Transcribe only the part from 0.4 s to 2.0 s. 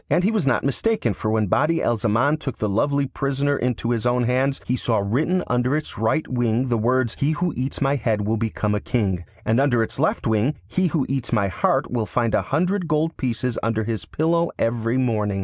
not mistaken, for when Badi al